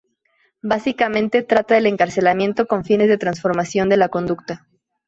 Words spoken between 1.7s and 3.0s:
del encarcelamiento con